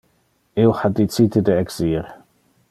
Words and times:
Io 0.63 0.71
ha 0.79 0.91
dicite 1.01 1.45
de 1.51 1.59
exir. 1.67 2.03